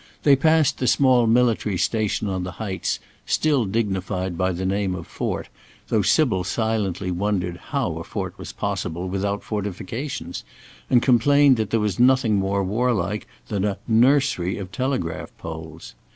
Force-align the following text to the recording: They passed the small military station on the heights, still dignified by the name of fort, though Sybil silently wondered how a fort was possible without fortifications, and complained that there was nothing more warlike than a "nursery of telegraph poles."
They 0.23 0.35
passed 0.35 0.79
the 0.79 0.87
small 0.87 1.27
military 1.27 1.77
station 1.77 2.27
on 2.27 2.43
the 2.43 2.53
heights, 2.53 2.97
still 3.27 3.65
dignified 3.65 4.35
by 4.35 4.51
the 4.51 4.65
name 4.65 4.95
of 4.95 5.05
fort, 5.05 5.47
though 5.89 6.01
Sybil 6.01 6.43
silently 6.43 7.11
wondered 7.11 7.57
how 7.69 7.99
a 7.99 8.03
fort 8.03 8.35
was 8.39 8.51
possible 8.51 9.07
without 9.07 9.43
fortifications, 9.43 10.43
and 10.89 11.03
complained 11.03 11.57
that 11.57 11.69
there 11.69 11.79
was 11.79 11.99
nothing 11.99 12.37
more 12.37 12.63
warlike 12.63 13.27
than 13.47 13.63
a 13.63 13.77
"nursery 13.87 14.57
of 14.57 14.71
telegraph 14.71 15.29
poles." 15.37 15.93